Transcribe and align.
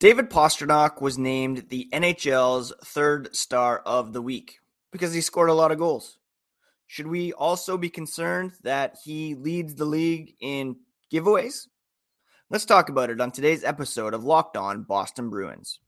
David 0.00 0.30
Pastrnak 0.30 1.00
was 1.00 1.18
named 1.18 1.70
the 1.70 1.88
NHL's 1.92 2.72
third 2.84 3.34
star 3.34 3.80
of 3.80 4.12
the 4.12 4.22
week 4.22 4.60
because 4.92 5.12
he 5.12 5.20
scored 5.20 5.50
a 5.50 5.54
lot 5.54 5.72
of 5.72 5.78
goals. 5.78 6.18
Should 6.86 7.08
we 7.08 7.32
also 7.32 7.76
be 7.76 7.90
concerned 7.90 8.52
that 8.62 8.98
he 9.04 9.34
leads 9.34 9.74
the 9.74 9.84
league 9.84 10.36
in 10.40 10.76
giveaways? 11.12 11.66
Let's 12.48 12.64
talk 12.64 12.88
about 12.88 13.10
it 13.10 13.20
on 13.20 13.32
today's 13.32 13.64
episode 13.64 14.14
of 14.14 14.22
Locked 14.22 14.56
On 14.56 14.84
Boston 14.84 15.30
Bruins. 15.30 15.80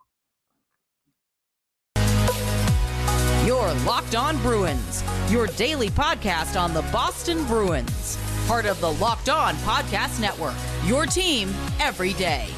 Your 3.47 3.73
Locked 3.87 4.17
On 4.17 4.37
Bruins, 4.43 5.05
your 5.29 5.47
daily 5.47 5.89
podcast 5.89 6.61
on 6.61 6.75
the 6.75 6.83
Boston 6.91 7.47
Bruins, 7.47 8.19
part 8.49 8.67
of 8.67 8.81
the 8.81 8.93
Locked 8.95 9.29
On 9.29 9.55
Podcast 9.59 10.21
Network, 10.21 10.57
your 10.85 11.07
team 11.07 11.55
every 11.79 12.13
day. 12.15 12.49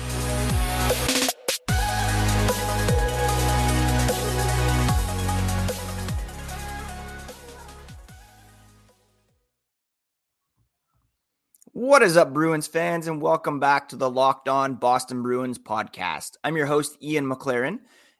What 11.74 12.02
is 12.02 12.18
up, 12.18 12.34
Bruins 12.34 12.66
fans, 12.66 13.06
and 13.06 13.18
welcome 13.18 13.58
back 13.58 13.88
to 13.88 13.96
the 13.96 14.10
Locked 14.10 14.46
On 14.46 14.74
Boston 14.74 15.22
Bruins 15.22 15.58
podcast. 15.58 16.32
I'm 16.44 16.54
your 16.54 16.66
host, 16.66 16.98
Ian 17.02 17.24
McLaren, 17.24 17.78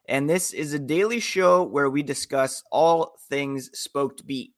and 0.09 0.27
this 0.27 0.53
is 0.53 0.73
a 0.73 0.79
daily 0.79 1.19
show 1.19 1.61
where 1.61 1.87
we 1.87 2.01
discuss 2.01 2.63
all 2.71 3.15
things 3.29 3.69
Spoked 3.77 4.25
B. 4.25 4.55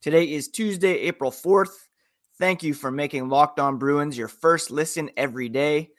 Today 0.00 0.32
is 0.32 0.46
Tuesday, 0.46 1.00
April 1.00 1.32
4th. 1.32 1.88
Thank 2.38 2.62
you 2.62 2.74
for 2.74 2.92
making 2.92 3.28
Locked 3.28 3.58
On 3.58 3.76
Bruins 3.76 4.16
your 4.16 4.28
first 4.28 4.70
listen 4.70 5.10
every 5.16 5.48
day. 5.48 5.90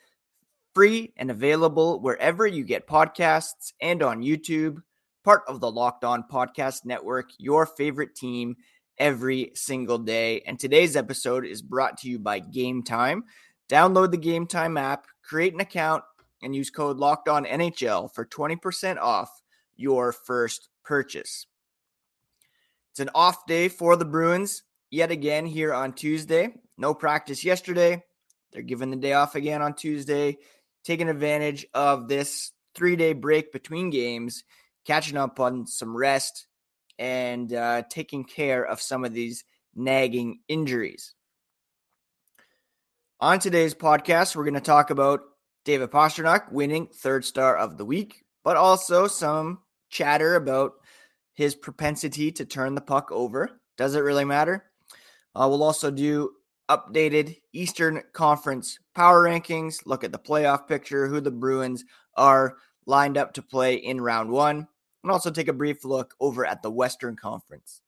Free 0.74 1.12
and 1.18 1.30
available 1.30 2.00
wherever 2.00 2.48
you 2.48 2.64
get 2.64 2.88
podcasts 2.88 3.74
and 3.82 4.02
on 4.02 4.22
YouTube. 4.22 4.78
Part 5.26 5.42
of 5.50 5.60
the 5.60 5.70
Locked 5.70 6.06
On 6.06 6.24
Podcast 6.32 6.86
Network, 6.86 7.32
your 7.38 7.66
favorite 7.66 8.16
team 8.16 8.56
every 8.98 9.52
single 9.56 9.98
day. 9.98 10.42
And 10.42 10.60
today's 10.60 10.96
episode 10.96 11.46
is 11.46 11.62
brought 11.62 11.98
to 12.00 12.10
you 12.10 12.20
by 12.20 12.40
Game 12.40 12.84
Time. 12.84 13.26
Download 13.70 14.12
the 14.12 14.18
Game 14.18 14.48
Time 14.48 14.78
app, 14.78 15.08
create 15.24 15.54
an 15.54 15.62
account, 15.62 16.04
and 16.42 16.56
use 16.56 16.70
code 16.70 16.98
Locked 16.98 17.30
On 17.30 17.46
NHL 17.46 18.14
for 18.14 18.26
20% 18.26 18.98
off 18.98 19.30
your 19.76 20.12
first 20.12 20.70
purchase. 20.84 21.48
It's 22.92 23.00
an 23.00 23.10
off 23.16 23.46
day 23.48 23.70
for 23.70 23.96
the 23.96 24.06
Bruins 24.06 24.64
yet 24.92 25.10
again 25.10 25.46
here 25.46 25.74
on 25.74 25.94
Tuesday. 25.94 26.54
No 26.78 26.94
practice 26.94 27.44
yesterday. 27.44 28.04
They're 28.52 28.62
giving 28.62 28.92
the 28.92 28.98
day 28.98 29.14
off 29.14 29.34
again 29.34 29.62
on 29.62 29.74
Tuesday, 29.74 30.38
taking 30.84 31.10
advantage 31.10 31.66
of 31.74 32.08
this 32.08 32.52
three 32.76 32.96
day 32.96 33.14
break 33.14 33.52
between 33.52 33.90
games, 33.90 34.44
catching 34.86 35.18
up 35.18 35.40
on 35.40 35.66
some 35.66 35.98
rest, 35.98 36.46
and 37.00 37.54
uh, 37.54 37.84
taking 37.90 38.24
care 38.24 38.64
of 38.64 38.82
some 38.82 39.04
of 39.06 39.14
these 39.14 39.44
nagging 39.76 40.40
injuries. 40.48 41.16
On 43.20 43.40
today's 43.40 43.74
podcast, 43.74 44.36
we're 44.36 44.44
going 44.44 44.54
to 44.54 44.62
talk 44.62 44.90
about 44.90 45.22
David 45.66 45.92
Pastrnak 45.92 46.52
winning 46.52 46.88
third 46.88 47.24
star 47.24 47.56
of 47.58 47.78
the 47.78 47.86
week, 47.86 48.26
but 48.44 48.58
also 48.58 49.08
some 49.08 49.60
chatter 49.90 50.36
about 50.36 50.74
his 51.34 51.56
propensity 51.56 52.32
to 52.34 52.46
turn 52.46 52.76
the 52.76 52.82
puck 52.82 53.12
over. 53.12 53.62
Does 53.78 53.96
it 53.96 54.02
really 54.02 54.26
matter? 54.26 54.66
Uh, 55.36 55.48
we'll 55.50 55.64
also 55.64 55.90
do 55.90 56.32
updated 56.70 57.38
Eastern 57.54 58.04
Conference 58.14 58.78
power 58.94 59.24
rankings, 59.24 59.86
look 59.86 60.04
at 60.04 60.12
the 60.12 60.20
playoff 60.20 60.68
picture, 60.68 61.08
who 61.08 61.20
the 61.20 61.32
Bruins 61.32 61.84
are 62.16 62.58
lined 62.86 63.18
up 63.18 63.34
to 63.34 63.42
play 63.42 63.76
in 63.76 64.02
round 64.02 64.30
one 64.30 64.68
and 65.04 65.12
also 65.12 65.30
take 65.30 65.48
a 65.48 65.54
brief 65.54 65.84
look 65.84 66.16
over 66.20 66.46
at 66.46 66.62
the 66.62 66.72
Western 66.72 67.16
Conference. 67.16 67.82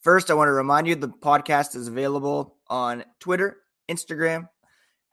First, 0.00 0.30
I 0.30 0.34
want 0.34 0.48
to 0.48 0.52
remind 0.52 0.86
you 0.86 0.94
the 0.94 1.08
podcast 1.08 1.74
is 1.74 1.88
available 1.88 2.56
on 2.68 3.04
Twitter, 3.18 3.58
Instagram, 3.88 4.48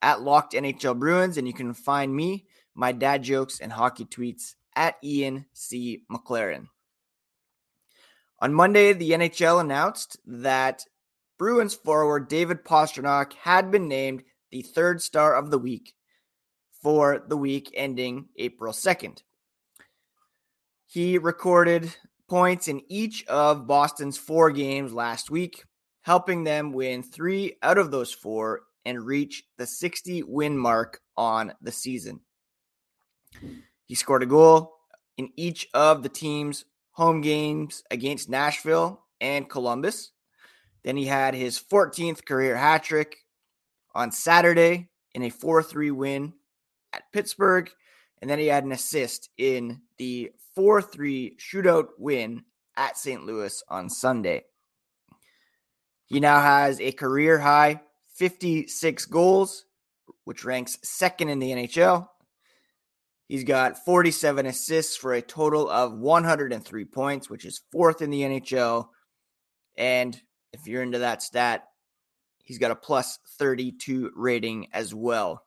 at 0.02 0.22
Locked 0.22 0.54
NHL 0.54 1.00
Bruins, 1.00 1.38
and 1.38 1.48
you 1.48 1.54
can 1.54 1.74
find 1.74 2.16
me, 2.16 2.46
my 2.76 2.92
dad 2.92 3.24
jokes, 3.24 3.60
and 3.60 3.72
hockey 3.72 4.06
tweets 4.06 4.54
at 4.76 4.98
Ian 5.04 5.46
C. 5.54 6.04
McLaren. 6.12 6.68
On 8.40 8.54
Monday, 8.54 8.94
the 8.94 9.12
NHL 9.12 9.62
announced 9.62 10.18
that 10.26 10.86
Bruins 11.40 11.74
forward 11.74 12.28
David 12.28 12.64
Pastrnak 12.64 13.34
had 13.34 13.72
been 13.72 13.88
named 13.88 14.24
the 14.52 14.62
third 14.62 15.02
star 15.02 15.36
of 15.36 15.50
the 15.50 15.58
week 15.58 15.94
for 16.82 17.24
the 17.28 17.38
week 17.38 17.72
ending 17.74 18.28
April 18.38 18.74
2nd. 18.74 19.24
He 20.94 21.18
recorded 21.18 21.96
points 22.30 22.68
in 22.68 22.84
each 22.88 23.26
of 23.26 23.66
Boston's 23.66 24.16
four 24.16 24.52
games 24.52 24.94
last 24.94 25.32
week, 25.32 25.64
helping 26.04 26.44
them 26.44 26.72
win 26.72 27.02
three 27.02 27.56
out 27.64 27.80
of 27.80 27.90
those 27.90 28.14
four 28.14 28.62
and 28.86 29.04
reach 29.04 29.44
the 29.58 29.66
60 29.66 30.22
win 30.22 30.56
mark 30.56 31.02
on 31.18 31.52
the 31.64 31.72
season. 31.72 32.20
He 33.86 33.96
scored 33.96 34.22
a 34.22 34.28
goal 34.28 34.76
in 35.18 35.32
each 35.36 35.68
of 35.74 36.04
the 36.04 36.10
team's 36.10 36.64
home 36.92 37.22
games 37.22 37.82
against 37.90 38.30
Nashville 38.30 39.04
and 39.20 39.50
Columbus. 39.50 40.12
Then 40.84 40.96
he 40.96 41.08
had 41.08 41.34
his 41.34 41.60
14th 41.60 42.24
career 42.24 42.56
hat 42.56 42.84
trick 42.84 43.18
on 43.96 44.12
Saturday 44.12 44.90
in 45.16 45.24
a 45.24 45.32
4 45.32 45.64
3 45.64 45.90
win 45.90 46.34
at 46.94 47.12
Pittsburgh. 47.12 47.72
And 48.22 48.30
then 48.30 48.38
he 48.38 48.46
had 48.46 48.64
an 48.64 48.72
assist 48.72 49.32
in 49.40 49.82
the 49.98 50.32
4 50.56 50.82
3 50.82 51.38
shootout 51.40 51.88
win 51.98 52.44
at 52.76 52.98
St. 52.98 53.26
Louis 53.26 53.64
on 53.70 53.90
Sunday. 53.90 54.44
He 56.06 56.20
now 56.20 56.42
has 56.42 56.80
a 56.80 56.92
career 56.92 57.40
high 57.40 57.82
56 58.16 59.06
goals, 59.06 59.66
which 60.26 60.46
ranks 60.46 60.78
second 60.84 61.30
in 61.30 61.40
the 61.40 61.52
NHL. 61.52 62.08
He's 63.28 63.44
got 63.44 63.84
47 63.84 64.46
assists 64.46 64.96
for 64.96 65.14
a 65.14 65.22
total 65.22 65.70
of 65.70 65.98
103 65.98 66.86
points, 66.86 67.30
which 67.30 67.46
is 67.46 67.62
fourth 67.72 68.02
in 68.02 68.10
the 68.10 68.22
NHL. 68.22 68.90
And 69.78 70.20
if 70.52 70.68
you're 70.68 70.84
into 70.84 71.00
that 71.00 71.24
stat, 71.24 71.64
he's 72.44 72.60
got 72.60 72.72
a 72.72 72.76
plus 72.76 73.18
32 73.40 74.12
rating 74.16 74.68
as 74.74 74.94
well. 74.94 75.43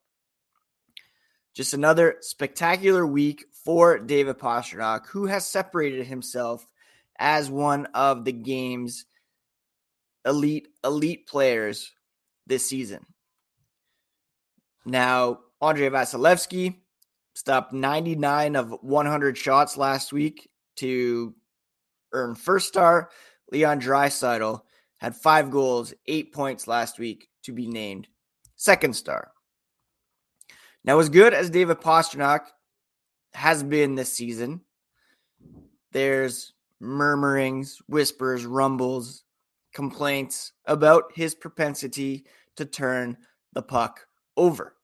Just 1.56 1.72
another 1.72 2.19
spectacular 2.21 3.06
week 3.06 3.47
for 3.65 3.99
David 3.99 4.39
Pastrnak, 4.39 5.06
who 5.06 5.25
has 5.25 5.47
separated 5.47 6.06
himself 6.06 6.67
as 7.19 7.49
one 7.49 7.87
of 7.94 8.27
the 8.27 8.33
game's 8.33 9.06
elite 10.27 10.69
elite 10.84 11.27
players 11.27 11.93
this 12.47 12.69
season. 12.69 13.06
Now, 14.84 15.39
Andrei 15.62 15.89
Vasilevskiy 15.89 16.77
stopped 17.33 17.73
99 17.73 18.55
of 18.55 18.77
100 18.83 19.38
shots 19.38 19.78
last 19.78 20.12
week 20.12 20.50
to 20.77 21.34
earn 22.12 22.34
first 22.34 22.69
star. 22.69 23.09
Leon 23.50 23.81
Draisaitl 23.81 24.61
had 24.99 25.17
five 25.17 25.50
goals, 25.50 25.94
eight 26.06 26.34
points 26.34 26.69
last 26.69 26.99
week 26.99 27.28
to 27.44 27.53
be 27.53 27.67
named 27.67 28.09
second 28.56 28.94
star. 28.94 29.33
Now, 30.87 31.01
as 31.01 31.09
good 31.09 31.35
as 31.35 31.51
David 31.51 31.81
Pastrnak 31.81 32.43
has 33.35 33.65
been 33.65 33.97
this 33.97 34.13
season, 34.13 34.61
there's 35.91 36.53
murmurings, 36.81 37.83
whispers, 37.89 38.47
rumbles, 38.47 39.25
complaints 39.75 40.53
about 40.65 41.11
his 41.15 41.35
propensity 41.35 42.25
to 42.55 42.65
turn 42.65 43.17
the 43.53 43.63
puck 43.63 44.07
over. 44.37 44.77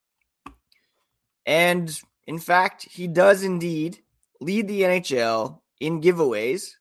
And 1.47 1.97
in 2.27 2.39
fact, 2.39 2.83
he 2.91 3.07
does 3.07 3.45
indeed 3.45 4.01
lead 4.41 4.67
the 4.67 4.83
NHL 4.83 5.61
in 5.81 6.01
giveaways 6.01 6.73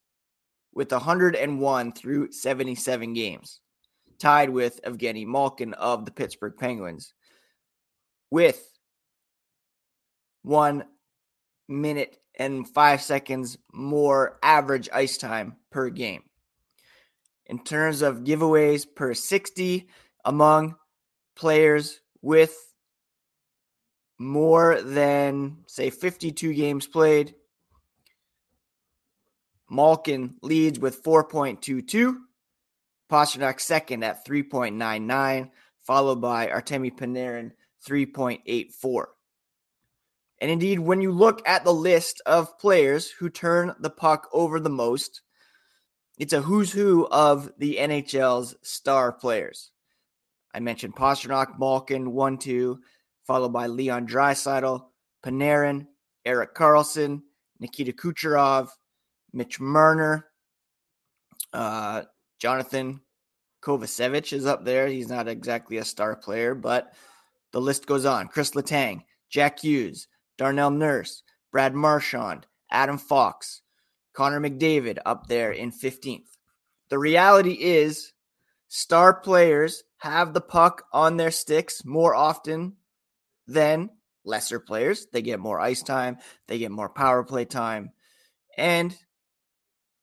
with 0.74 0.92
101 0.92 1.92
through 1.92 2.32
77 2.32 3.14
games, 3.14 3.60
tied 4.18 4.50
with 4.50 4.82
Evgeny 4.84 5.28
Malkin 5.28 5.74
of 5.76 6.06
the 6.06 6.12
Pittsburgh 6.12 6.56
Penguins, 6.58 7.14
with 8.32 8.71
one 10.44 10.86
minute 11.68 12.18
and 12.36 12.68
five 12.68 13.02
seconds 13.02 13.58
more 13.74 14.40
average 14.42 14.90
ice 14.94 15.18
time 15.18 15.58
per 15.70 15.90
game. 15.90 16.24
In 17.46 17.64
terms 17.64 18.02
of 18.02 18.24
giveaways 18.24 18.86
per 18.96 19.14
60 19.14 19.90
among 20.26 20.76
players 21.36 22.00
with 22.22 22.56
more 24.18 24.82
than, 24.82 25.58
say, 25.68 25.90
52 25.90 26.54
games 26.54 26.88
played, 26.88 27.34
Malkin 29.70 30.36
leads 30.42 30.80
with 30.80 31.04
4.22. 31.04 32.18
Pastrnak 33.10 33.60
second 33.60 34.04
at 34.04 34.26
3.99, 34.26 35.50
followed 35.82 36.22
by 36.22 36.48
Artemi 36.48 36.96
Panarin 36.96 37.52
3.84. 37.86 39.06
And 40.42 40.50
indeed, 40.50 40.80
when 40.80 41.02
you 41.02 41.12
look 41.12 41.48
at 41.48 41.64
the 41.64 41.74
list 41.74 42.20
of 42.26 42.58
players 42.58 43.12
who 43.12 43.30
turn 43.30 43.76
the 43.80 43.92
puck 43.92 44.28
over 44.34 44.60
the 44.60 44.72
most, 44.72 45.22
it's 46.18 46.34
a 46.34 46.42
who's 46.42 46.72
who 46.72 47.08
of 47.12 47.52
the 47.60 47.78
NHL's 47.80 48.56
star 48.64 49.12
players. 49.12 49.70
I 50.54 50.60
mentioned 50.60 50.96
Pastrnak, 50.96 51.60
Malkin, 51.60 52.12
1 52.12 52.38
2, 52.40 52.80
followed 53.26 53.54
by 53.54 53.68
Leon 53.68 54.08
Draisaitl, 54.08 54.84
Panarin, 55.24 55.86
Erik 56.26 56.56
Karlsson, 56.56 57.22
Nikita 57.60 57.94
Kucherov, 57.94 58.70
Mitch 59.34 59.60
Marner, 59.60 60.26
uh, 61.54 62.02
Johnathan 62.42 63.00
Kovacevic 63.62 64.34
is 64.34 64.48
up 64.48 64.66
there. 64.66 64.88
He's 64.88 65.08
not 65.08 65.28
exactly 65.28 65.78
a 65.78 65.86
star 65.86 66.16
player, 66.16 66.56
but 66.56 66.94
the 67.52 67.62
list 67.62 67.86
goes 67.86 68.06
on. 68.06 68.28
Chris 68.28 68.52
Letang, 68.52 69.04
Jack 69.30 69.60
Hughes, 69.60 70.08
Darnell 70.42 70.72
Nurse, 70.72 71.22
Brad 71.52 71.76
Marchand, 71.76 72.48
Adam 72.72 72.98
Fox, 72.98 73.62
Connor 74.14 74.40
McDavid 74.40 74.98
up 75.06 75.28
there 75.28 75.52
in 75.52 75.72
15th. 75.72 76.36
The 76.90 76.98
reality 76.98 77.52
is, 77.52 78.12
star 78.68 79.14
players 79.14 79.84
have 80.00 80.34
the 80.34 80.42
puck 80.42 80.86
on 80.92 81.18
their 81.18 81.30
sticks 81.30 81.86
more 81.86 82.16
often 82.16 82.78
than 83.46 83.92
lesser 84.26 84.60
players. 84.60 85.06
They 85.14 85.22
get 85.22 85.40
more 85.40 85.60
ice 85.60 85.84
time, 85.84 86.18
they 86.48 86.58
get 86.58 86.72
more 86.72 86.90
power 86.90 87.24
play 87.24 87.46
time, 87.46 87.92
and 88.58 88.98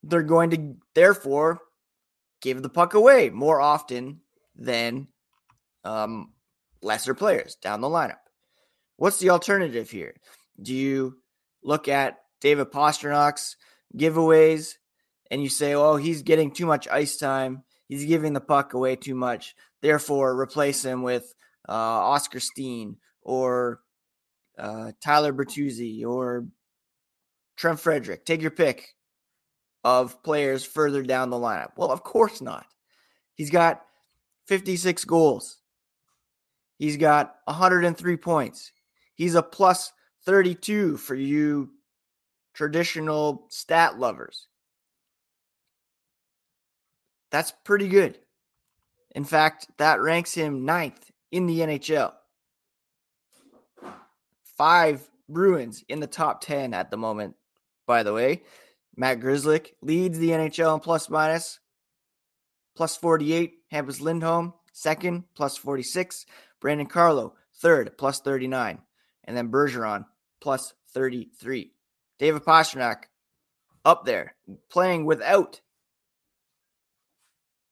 they're 0.04 0.22
going 0.22 0.50
to 0.50 0.76
therefore 0.94 1.58
give 2.40 2.62
the 2.62 2.68
puck 2.68 2.94
away 2.94 3.28
more 3.30 3.60
often 3.60 4.20
than 4.54 5.08
um, 5.82 6.32
lesser 6.80 7.14
players 7.14 7.56
down 7.56 7.80
the 7.80 7.88
lineup. 7.88 8.18
What's 8.98 9.18
the 9.18 9.30
alternative 9.30 9.90
here? 9.90 10.16
Do 10.60 10.74
you 10.74 11.18
look 11.62 11.86
at 11.86 12.18
David 12.40 12.72
Pastrnak's 12.72 13.56
giveaways 13.96 14.74
and 15.30 15.40
you 15.40 15.48
say, 15.48 15.74
"Oh, 15.74 15.96
he's 15.96 16.22
getting 16.22 16.50
too 16.50 16.66
much 16.66 16.88
ice 16.88 17.16
time. 17.16 17.62
He's 17.86 18.04
giving 18.04 18.32
the 18.32 18.40
puck 18.40 18.74
away 18.74 18.96
too 18.96 19.14
much. 19.14 19.54
Therefore, 19.82 20.38
replace 20.38 20.84
him 20.84 21.02
with 21.02 21.32
uh, 21.68 21.72
Oskar 21.72 22.40
Steen 22.40 22.96
or 23.22 23.80
uh, 24.58 24.90
Tyler 25.00 25.32
Bertuzzi 25.32 26.04
or 26.04 26.48
Trent 27.56 27.78
Frederic. 27.78 28.24
Take 28.24 28.42
your 28.42 28.50
pick 28.50 28.96
of 29.84 30.24
players 30.24 30.64
further 30.64 31.04
down 31.04 31.30
the 31.30 31.36
lineup. 31.36 31.70
Well, 31.76 31.92
of 31.92 32.02
course 32.02 32.40
not. 32.42 32.66
He's 33.36 33.50
got 33.50 33.82
56 34.48 35.04
goals. 35.04 35.58
He's 36.78 36.96
got 36.96 37.36
103 37.44 38.16
points. 38.16 38.72
He's 39.18 39.34
a 39.34 39.42
plus 39.42 39.92
32 40.24 40.96
for 40.96 41.16
you 41.16 41.70
traditional 42.54 43.46
stat 43.50 43.98
lovers. 43.98 44.46
That's 47.32 47.52
pretty 47.64 47.88
good. 47.88 48.18
In 49.10 49.24
fact, 49.24 49.66
that 49.78 50.00
ranks 50.00 50.34
him 50.34 50.64
ninth 50.64 51.10
in 51.32 51.46
the 51.46 51.58
NHL. 51.58 52.12
Five 54.56 55.10
Bruins 55.28 55.84
in 55.88 55.98
the 55.98 56.06
top 56.06 56.40
10 56.40 56.72
at 56.72 56.92
the 56.92 56.96
moment, 56.96 57.34
by 57.88 58.04
the 58.04 58.12
way. 58.14 58.44
Matt 58.96 59.18
Grzelcyk 59.18 59.72
leads 59.82 60.18
the 60.18 60.30
NHL 60.30 60.74
in 60.74 60.80
plus 60.80 61.10
minus, 61.10 61.58
plus 62.76 62.96
48. 62.96 63.54
Hampus 63.72 64.00
Lindholm, 64.00 64.54
second, 64.72 65.24
plus 65.34 65.56
46. 65.56 66.24
Brandon 66.60 66.86
Carlo, 66.86 67.34
third, 67.60 67.98
plus 67.98 68.20
39. 68.20 68.78
And 69.28 69.36
then 69.36 69.50
Bergeron, 69.50 70.06
plus 70.40 70.72
33. 70.94 71.70
David 72.18 72.42
Pastrnak, 72.42 73.04
up 73.84 74.06
there, 74.06 74.34
playing 74.70 75.04
without 75.04 75.60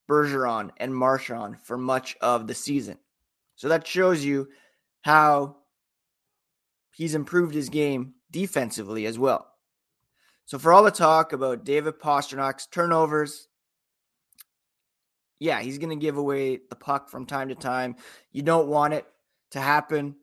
Bergeron 0.08 0.70
and 0.76 0.94
Marchand 0.94 1.58
for 1.62 1.78
much 1.78 2.16
of 2.20 2.46
the 2.46 2.54
season. 2.54 2.98
So 3.56 3.70
that 3.70 3.86
shows 3.86 4.22
you 4.22 4.48
how 5.00 5.56
he's 6.94 7.14
improved 7.14 7.54
his 7.54 7.70
game 7.70 8.14
defensively 8.30 9.06
as 9.06 9.18
well. 9.18 9.48
So 10.44 10.58
for 10.58 10.74
all 10.74 10.84
the 10.84 10.90
talk 10.90 11.32
about 11.32 11.64
David 11.64 11.98
Pastrnak's 11.98 12.66
turnovers, 12.66 13.48
yeah, 15.40 15.60
he's 15.60 15.78
going 15.78 15.90
to 15.90 15.96
give 15.96 16.18
away 16.18 16.60
the 16.68 16.76
puck 16.76 17.08
from 17.08 17.24
time 17.24 17.48
to 17.48 17.54
time. 17.54 17.96
You 18.30 18.42
don't 18.42 18.68
want 18.68 18.92
it 18.92 19.06
to 19.52 19.60
happen 19.60 20.16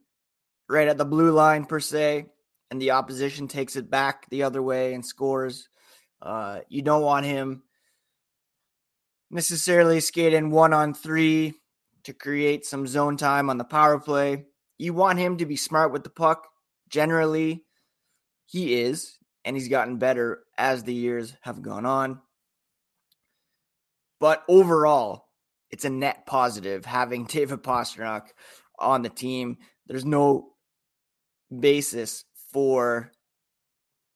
right 0.70 0.88
at 0.88 0.98
the 0.98 1.06
blue 1.06 1.32
line 1.32 1.66
per 1.66 1.80
se, 1.80 2.26
and 2.72 2.82
the 2.82 2.92
opposition 2.92 3.48
takes 3.48 3.76
it 3.76 3.90
back 3.90 4.30
the 4.30 4.44
other 4.44 4.62
way 4.62 4.94
and 4.94 5.06
scores. 5.06 5.70
Uh, 6.22 6.60
you 6.70 6.82
don't 6.82 7.04
want 7.04 7.26
him 7.26 7.64
necessarily 9.30 10.00
skating 10.00 10.52
one 10.52 10.74
on 10.74 10.94
three 10.94 11.54
to 12.04 12.14
create 12.14 12.66
some 12.66 12.86
zone 12.88 13.18
time 13.18 13.50
on 13.50 13.58
the 13.58 13.64
power 13.64 14.00
play. 14.00 14.46
You 14.78 14.94
want 14.94 15.20
him 15.20 15.38
to 15.38 15.46
be 15.46 15.56
smart 15.56 15.92
with 15.92 16.04
the 16.04 16.10
puck. 16.10 16.48
Generally, 16.90 17.64
he 18.46 18.82
is, 18.82 19.18
and 19.44 19.56
he's 19.56 19.68
gotten 19.68 19.98
better 19.98 20.44
as 20.58 20.84
the 20.84 20.94
years 20.94 21.36
have 21.42 21.62
gone 21.62 21.86
on. 21.86 22.20
But 24.20 24.44
overall, 24.48 25.26
it's 25.72 25.86
a 25.86 25.90
net 25.90 26.26
positive 26.26 26.86
having 26.86 27.26
David 27.30 27.64
Pastrnak 27.64 28.28
on 28.78 29.02
the 29.02 29.10
team. 29.10 29.58
There's 29.88 30.06
no 30.06 30.53
basis 31.60 32.26
for 32.52 33.12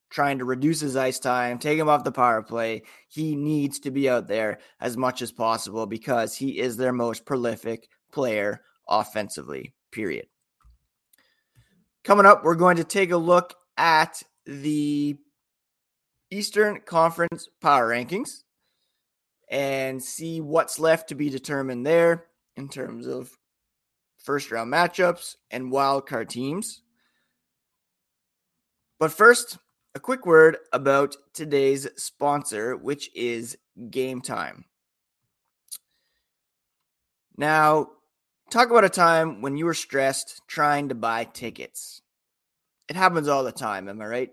trying 0.10 0.40
to 0.40 0.46
reduce 0.46 0.80
his 0.80 0.96
ice 0.96 1.20
time, 1.20 1.60
take 1.60 1.78
him 1.78 1.90
off 1.90 2.04
the 2.04 2.12
power 2.12 2.42
play. 2.42 2.84
He 3.10 3.36
needs 3.36 3.80
to 3.80 3.92
be 3.92 4.10
out 4.10 4.28
there 4.28 4.60
as 4.80 4.96
much 4.96 5.22
as 5.22 5.32
possible 5.32 5.86
because 5.86 6.36
he 6.36 6.60
is 6.60 6.78
their 6.78 6.94
most 6.94 7.26
prolific 7.26 7.90
player 8.12 8.62
offensively, 8.88 9.74
period. 9.92 10.28
Coming 12.04 12.26
up, 12.26 12.44
we're 12.44 12.56
going 12.56 12.78
to 12.78 12.86
take 12.86 13.12
a 13.12 13.18
look 13.18 13.54
at 13.78 14.24
the 14.46 15.18
Eastern 16.32 16.80
Conference 16.86 17.48
power 17.62 17.90
rankings 17.90 18.44
and 19.50 20.02
see 20.02 20.42
what's 20.42 20.80
left 20.80 21.10
to 21.10 21.16
be 21.16 21.30
determined 21.30 21.86
there 21.86 22.26
in 22.56 22.70
terms 22.70 23.08
of 23.08 23.30
first 24.18 24.52
round 24.52 24.72
matchups 24.72 25.36
and 25.52 25.72
wild 25.72 26.08
card 26.08 26.30
teams. 26.30 26.82
But 29.00 29.12
first, 29.12 29.60
a 29.94 30.00
quick 30.00 30.26
word 30.26 30.58
about 30.74 31.16
today's 31.34 31.88
sponsor, 31.98 32.76
which 32.76 33.10
is 33.16 33.58
Game 33.92 34.22
Time. 34.22 34.66
Now, 37.38 37.90
talk 38.50 38.72
about 38.72 38.86
a 38.86 38.90
time 38.90 39.42
when 39.42 39.56
you 39.56 39.66
were 39.66 39.76
stressed 39.76 40.42
trying 40.48 40.90
to 40.90 40.96
buy 40.96 41.26
tickets. 41.26 42.02
It 42.90 42.96
happens 42.96 43.28
all 43.28 43.44
the 43.44 43.52
time, 43.52 43.88
am 43.88 44.02
I 44.02 44.06
right? 44.06 44.32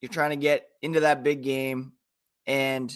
You're 0.00 0.10
trying 0.10 0.30
to 0.30 0.36
get 0.36 0.68
into 0.82 1.00
that 1.00 1.24
big 1.24 1.42
game, 1.42 1.92
and 2.46 2.94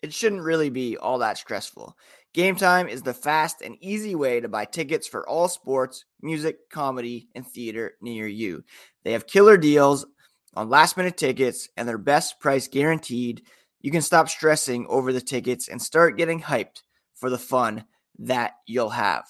it 0.00 0.14
shouldn't 0.14 0.42
really 0.42 0.70
be 0.70 0.96
all 0.96 1.18
that 1.18 1.36
stressful. 1.36 1.94
Game 2.32 2.56
Time 2.56 2.88
is 2.88 3.02
the 3.02 3.12
fast 3.12 3.60
and 3.60 3.76
easy 3.82 4.14
way 4.14 4.40
to 4.40 4.48
buy 4.48 4.64
tickets 4.64 5.06
for 5.06 5.28
all 5.28 5.48
sports, 5.48 6.06
music, 6.22 6.70
comedy, 6.70 7.28
and 7.34 7.46
theater 7.46 7.92
near 8.00 8.26
you. 8.26 8.64
They 9.04 9.12
have 9.12 9.26
killer 9.26 9.58
deals 9.58 10.06
on 10.54 10.68
last 10.68 10.96
minute 10.96 11.16
tickets 11.16 11.68
and 11.76 11.88
their 11.88 11.98
best 11.98 12.40
price 12.40 12.68
guaranteed, 12.68 13.42
you 13.80 13.90
can 13.90 14.02
stop 14.02 14.28
stressing 14.28 14.86
over 14.88 15.12
the 15.12 15.20
tickets 15.20 15.68
and 15.68 15.80
start 15.80 16.16
getting 16.18 16.40
hyped 16.40 16.82
for 17.14 17.30
the 17.30 17.38
fun 17.38 17.84
that 18.18 18.52
you'll 18.66 18.90
have. 18.90 19.24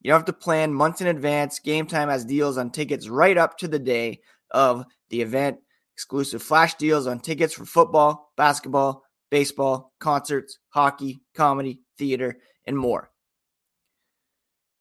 You 0.00 0.10
don't 0.10 0.20
have 0.20 0.26
to 0.26 0.32
plan 0.32 0.72
months 0.72 1.00
in 1.00 1.08
advance. 1.08 1.58
Game 1.58 1.86
time 1.86 2.08
has 2.08 2.24
deals 2.24 2.58
on 2.58 2.70
tickets 2.70 3.08
right 3.08 3.36
up 3.36 3.58
to 3.58 3.68
the 3.68 3.78
day 3.78 4.20
of 4.50 4.84
the 5.10 5.22
event. 5.22 5.58
Exclusive 5.94 6.42
flash 6.42 6.74
deals 6.74 7.06
on 7.06 7.18
tickets 7.18 7.54
for 7.54 7.64
football, 7.64 8.32
basketball, 8.36 9.02
baseball, 9.30 9.92
concerts, 9.98 10.58
hockey, 10.68 11.20
comedy, 11.34 11.80
theater, 11.98 12.38
and 12.66 12.78
more. 12.78 13.10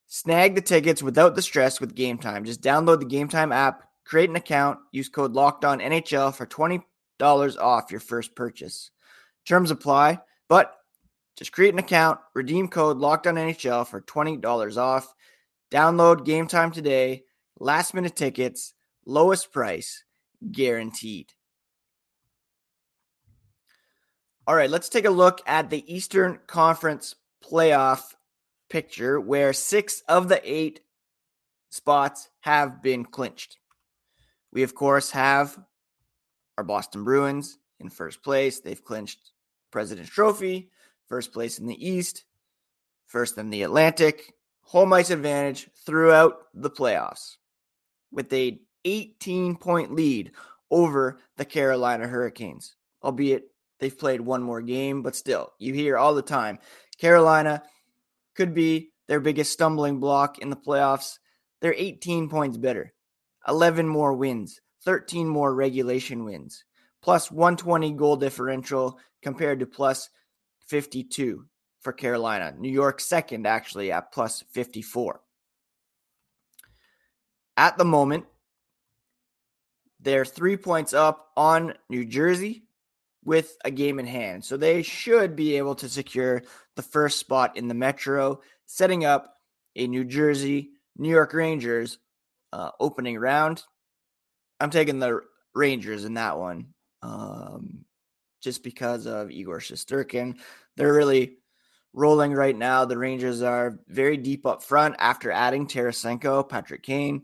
Snag 0.06 0.56
the 0.56 0.62
tickets 0.62 1.02
without 1.02 1.36
the 1.36 1.42
stress 1.42 1.82
with 1.82 1.96
Game 1.96 2.18
Time. 2.18 2.46
Just 2.46 2.62
download 2.62 3.00
the 3.00 3.06
Game 3.06 3.28
Time 3.28 3.52
app 3.52 3.87
Create 4.08 4.30
an 4.30 4.38
account, 4.38 4.80
use 4.94 5.10
code 5.10 5.34
Locked 5.34 5.66
On 5.66 5.80
NHL 5.80 6.34
for 6.34 6.46
$20 6.46 6.82
off 7.60 7.92
your 7.92 8.00
first 8.00 8.36
purchase. 8.36 8.90
Terms 9.46 9.70
apply, 9.70 10.22
but 10.48 10.78
just 11.36 11.52
create 11.52 11.74
an 11.74 11.80
account, 11.80 12.18
redeem 12.34 12.70
code 12.70 13.00
Locked 13.00 13.28
On 13.28 13.36
NHL 13.36 13.86
for 13.86 14.00
$20 14.00 14.78
off. 14.78 15.14
Download 15.70 16.24
game 16.24 16.48
time 16.48 16.72
today. 16.72 17.26
Last 17.60 17.94
minute 17.94 18.16
tickets, 18.16 18.74
lowest 19.06 19.52
price, 19.52 20.06
guaranteed. 20.54 21.34
All 24.48 24.56
right, 24.56 24.70
let's 24.70 24.88
take 24.88 25.04
a 25.04 25.10
look 25.10 25.42
at 25.46 25.70
the 25.70 25.84
Eastern 25.94 26.40
Conference 26.48 27.16
playoff 27.44 28.04
picture 28.70 29.20
where 29.20 29.52
six 29.52 30.02
of 30.08 30.30
the 30.30 30.40
eight 30.50 30.80
spots 31.70 32.30
have 32.40 32.82
been 32.82 33.04
clinched. 33.04 33.58
We, 34.52 34.64
of 34.64 34.76
course, 34.76 35.12
have 35.12 35.58
our 36.58 36.64
Boston 36.64 37.04
Bruins 37.04 37.58
in 37.80 37.90
first 37.90 38.24
place. 38.24 38.60
They've 38.60 38.84
clinched 38.84 39.32
President's 39.72 40.12
Trophy, 40.12 40.70
first 41.08 41.34
place 41.34 41.60
in 41.60 41.68
the 41.68 41.88
East, 41.88 42.24
first 43.06 43.38
in 43.38 43.50
the 43.50 43.64
Atlantic, 43.64 44.34
home 44.62 44.94
ice 44.94 45.10
advantage 45.10 45.70
throughout 45.86 46.40
the 46.54 46.70
playoffs 46.70 47.38
with 48.12 48.32
a 48.34 48.60
18 48.86 49.56
point 49.58 49.94
lead 49.94 50.32
over 50.72 51.20
the 51.38 51.46
Carolina 51.46 52.08
Hurricanes, 52.08 52.76
albeit 53.04 53.46
they've 53.80 53.98
played 53.98 54.22
one 54.22 54.44
more 54.44 54.62
game, 54.62 55.02
but 55.02 55.16
still, 55.16 55.54
you 55.60 55.74
hear 55.74 55.98
all 55.98 56.14
the 56.14 56.22
time 56.22 56.60
Carolina 56.98 57.64
could 58.36 58.54
be 58.54 58.92
their 59.08 59.20
biggest 59.20 59.54
stumbling 59.54 60.00
block 60.00 60.40
in 60.40 60.50
the 60.50 60.56
playoffs. 60.56 61.20
They're 61.62 61.76
18 61.76 62.30
points 62.30 62.58
better, 62.58 62.94
11 63.48 63.88
more 63.88 64.14
wins, 64.14 64.62
13 64.84 65.28
more 65.28 65.54
regulation 65.54 66.26
wins, 66.26 66.64
plus 67.02 67.32
120 67.32 67.94
goal 67.94 68.16
differential 68.16 69.00
compared 69.22 69.60
to 69.60 69.66
plus 69.66 70.10
52 70.68 71.46
for 71.82 71.94
Carolina. 71.94 72.54
New 72.58 72.72
York 72.72 73.00
second, 73.00 73.48
actually, 73.48 73.92
at 73.92 74.12
plus 74.12 74.44
54. 74.52 75.22
At 77.56 77.78
the 77.78 77.86
moment, 77.86 78.26
they're 80.00 80.26
three 80.26 80.58
points 80.58 80.94
up 80.94 81.32
on 81.36 81.74
New 81.90 82.06
Jersey 82.06 82.64
with 83.24 83.58
a 83.66 83.72
game 83.72 84.00
in 84.00 84.06
hand. 84.06 84.46
So 84.46 84.58
they 84.58 84.84
should 84.84 85.36
be 85.36 85.58
able 85.58 85.76
to 85.76 85.90
secure 85.90 86.44
the 86.76 86.84
first 86.84 87.20
spot 87.20 87.58
in 87.58 87.68
the 87.68 87.74
Metro, 87.74 88.42
setting 88.68 89.06
up 89.06 89.34
a 89.76 89.88
New 89.88 90.06
Jersey 90.06 90.72
New 90.98 91.10
York 91.10 91.34
Rangers 91.34 91.98
uh, 92.58 92.72
opening 92.80 93.20
round. 93.20 93.64
I'm 94.60 94.72
taking 94.72 94.98
the 95.00 95.22
Rangers 95.54 96.06
in 96.06 96.16
that 96.16 96.40
one 96.40 96.74
um, 97.04 97.86
just 98.42 98.64
because 98.64 99.06
of 99.06 99.30
Igor 99.30 99.60
Shesterkin. 99.60 100.40
They're 100.76 100.94
really 100.94 101.38
rolling 101.94 102.34
right 102.34 102.58
now. 102.58 102.86
The 102.86 102.98
Rangers 102.98 103.44
are 103.44 103.78
very 103.88 104.18
deep 104.18 104.48
up 104.48 104.64
front 104.64 104.96
after 104.98 105.32
adding 105.32 105.68
Tarasenko, 105.68 106.50
Patrick 106.50 106.82
Kane. 106.82 107.24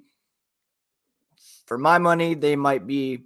For 1.66 1.80
my 1.80 1.98
money, 1.98 2.36
they 2.36 2.56
might 2.56 2.86
be 2.86 3.26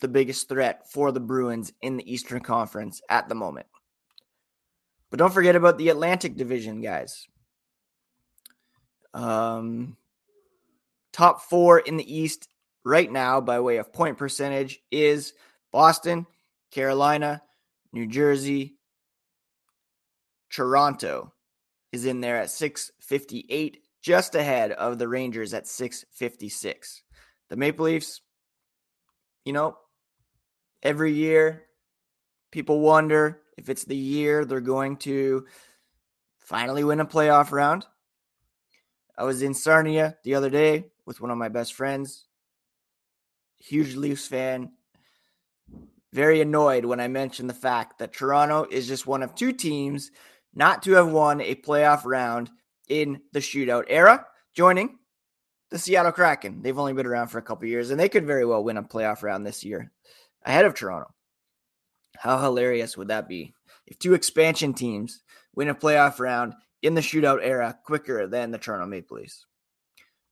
the 0.00 0.08
biggest 0.08 0.48
threat 0.48 0.90
for 0.90 1.12
the 1.12 1.20
Bruins 1.20 1.70
in 1.82 1.98
the 1.98 2.10
Eastern 2.10 2.40
Conference 2.40 3.02
at 3.10 3.28
the 3.28 3.34
moment. 3.34 3.66
But 5.10 5.18
don't 5.18 5.32
forget 5.34 5.56
about 5.56 5.76
the 5.76 5.90
Atlantic 5.90 6.36
Division, 6.36 6.80
guys. 6.80 7.26
Um, 9.12 9.96
top 11.16 11.40
four 11.40 11.78
in 11.78 11.96
the 11.96 12.14
East 12.14 12.46
right 12.84 13.10
now, 13.10 13.40
by 13.40 13.58
way 13.58 13.78
of 13.78 13.90
point 13.90 14.18
percentage, 14.18 14.80
is 14.90 15.32
Boston, 15.72 16.26
Carolina, 16.70 17.42
New 17.90 18.06
Jersey, 18.06 18.74
Toronto 20.50 21.32
is 21.90 22.04
in 22.04 22.20
there 22.20 22.36
at 22.36 22.50
658, 22.50 23.78
just 24.02 24.34
ahead 24.34 24.72
of 24.72 24.98
the 24.98 25.08
Rangers 25.08 25.54
at 25.54 25.66
656. 25.66 27.02
The 27.48 27.56
Maple 27.56 27.86
Leafs, 27.86 28.20
you 29.46 29.54
know, 29.54 29.78
every 30.82 31.14
year 31.14 31.62
people 32.52 32.80
wonder 32.80 33.40
if 33.56 33.70
it's 33.70 33.84
the 33.84 33.96
year 33.96 34.44
they're 34.44 34.60
going 34.60 34.98
to 34.98 35.46
finally 36.36 36.84
win 36.84 37.00
a 37.00 37.06
playoff 37.06 37.52
round. 37.52 37.86
I 39.16 39.24
was 39.24 39.40
in 39.40 39.54
Sarnia 39.54 40.18
the 40.22 40.34
other 40.34 40.50
day 40.50 40.90
with 41.06 41.20
one 41.20 41.30
of 41.30 41.38
my 41.38 41.48
best 41.48 41.74
friends, 41.74 42.26
huge 43.58 43.94
Leafs 43.94 44.26
fan. 44.26 44.72
Very 46.12 46.40
annoyed 46.40 46.84
when 46.84 47.00
I 47.00 47.08
mentioned 47.08 47.48
the 47.48 47.54
fact 47.54 47.98
that 47.98 48.12
Toronto 48.12 48.66
is 48.70 48.86
just 48.86 49.06
one 49.06 49.22
of 49.22 49.34
two 49.34 49.52
teams 49.52 50.10
not 50.54 50.82
to 50.82 50.92
have 50.92 51.10
won 51.10 51.40
a 51.40 51.54
playoff 51.54 52.02
round 52.04 52.50
in 52.88 53.20
the 53.32 53.40
shootout 53.40 53.84
era, 53.88 54.26
joining 54.54 54.98
the 55.70 55.78
Seattle 55.78 56.12
Kraken. 56.12 56.62
They've 56.62 56.78
only 56.78 56.92
been 56.92 57.06
around 57.06 57.28
for 57.28 57.38
a 57.38 57.42
couple 57.42 57.68
years, 57.68 57.90
and 57.90 58.00
they 58.00 58.08
could 58.08 58.26
very 58.26 58.44
well 58.44 58.64
win 58.64 58.76
a 58.76 58.82
playoff 58.82 59.22
round 59.22 59.46
this 59.46 59.64
year 59.64 59.92
ahead 60.44 60.64
of 60.64 60.74
Toronto. 60.74 61.12
How 62.16 62.38
hilarious 62.38 62.96
would 62.96 63.08
that 63.08 63.28
be 63.28 63.52
if 63.86 63.98
two 63.98 64.14
expansion 64.14 64.72
teams 64.72 65.22
win 65.54 65.68
a 65.68 65.74
playoff 65.74 66.18
round 66.18 66.54
in 66.82 66.94
the 66.94 67.00
shootout 67.00 67.40
era 67.42 67.78
quicker 67.84 68.26
than 68.26 68.50
the 68.50 68.58
Toronto 68.58 68.86
Maple 68.86 69.18
Leafs? 69.18 69.44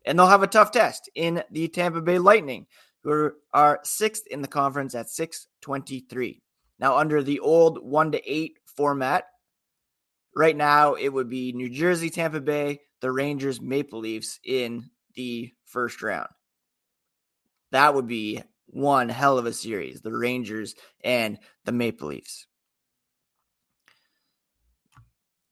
And 0.04 0.18
they'll 0.18 0.26
have 0.26 0.42
a 0.42 0.49
tough 0.49 0.70
test 0.70 1.11
in 1.14 1.42
the 1.50 1.68
Tampa 1.68 2.00
Bay 2.00 2.18
Lightning, 2.18 2.66
who 3.02 3.32
are 3.52 3.80
sixth 3.84 4.26
in 4.26 4.42
the 4.42 4.49
conference 4.49 4.94
at 4.94 5.08
623. 5.08 6.42
Now, 6.78 6.96
under 6.96 7.23
the 7.23 7.40
old 7.40 7.78
one 7.82 8.12
to 8.12 8.30
eight 8.30 8.58
format, 8.76 9.25
right 10.34 10.56
now 10.56 10.94
it 10.94 11.08
would 11.08 11.28
be 11.28 11.52
New 11.52 11.70
Jersey, 11.70 12.11
Tampa 12.11 12.40
Bay, 12.40 12.80
the 13.00 13.12
Rangers, 13.12 13.61
Maple 13.61 14.00
Leafs 14.00 14.40
in 14.44 14.90
the 15.14 15.52
first 15.66 16.02
round. 16.02 16.28
That 17.70 17.94
would 17.94 18.06
be 18.06 18.42
one 18.66 19.08
hell 19.08 19.38
of 19.38 19.46
a 19.46 19.52
series, 19.52 20.00
the 20.00 20.12
Rangers 20.12 20.75
and 21.02 21.38
the 21.64 21.73
Maple 21.73 22.08
Leafs. 22.08 22.46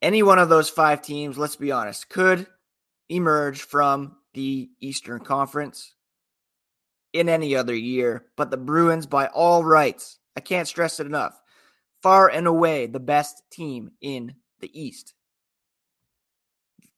Any 0.00 0.22
one 0.22 0.38
of 0.38 0.48
those 0.48 0.68
five 0.68 1.02
teams, 1.02 1.38
let's 1.38 1.56
be 1.56 1.70
honest, 1.70 2.08
could 2.08 2.46
emerge 3.08 3.62
from 3.62 4.16
the 4.34 4.70
Eastern 4.80 5.20
Conference 5.20 5.94
in 7.12 7.28
any 7.28 7.54
other 7.54 7.74
year, 7.74 8.26
but 8.36 8.50
the 8.50 8.56
Bruins, 8.56 9.06
by 9.06 9.26
all 9.26 9.64
rights, 9.64 10.18
I 10.36 10.40
can't 10.40 10.68
stress 10.68 10.98
it 10.98 11.06
enough, 11.06 11.40
far 12.02 12.28
and 12.28 12.46
away 12.46 12.86
the 12.86 13.00
best 13.00 13.42
team 13.50 13.92
in 14.00 14.34
the 14.60 14.70
East. 14.80 15.14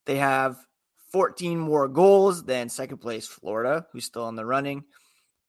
They 0.07 0.17
have 0.17 0.57
14 1.13 1.59
more 1.59 1.89
goals 1.89 2.45
than 2.45 2.69
second 2.69 2.99
place 2.99 3.27
Florida, 3.27 3.87
who's 3.93 4.05
still 4.05 4.29
in 4.29 4.37
the 4.37 4.47
running. 4.47 4.85